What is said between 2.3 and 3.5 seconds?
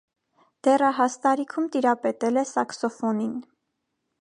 է սաքսոֆոնին։